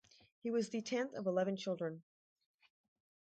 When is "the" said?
0.69-0.81